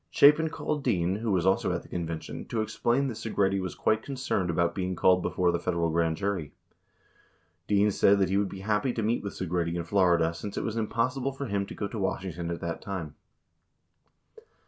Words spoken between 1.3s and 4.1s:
was also at the convention, to explain that Segretti was quite